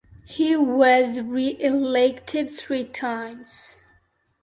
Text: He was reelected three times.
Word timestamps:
He 0.25 0.55
was 0.55 1.21
reelected 1.21 2.49
three 2.49 2.85
times. 2.85 3.75